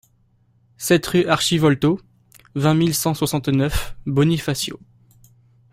[0.77, 1.99] sept rue Archivolto,
[2.55, 4.79] vingt mille cent soixante-neuf Bonifacio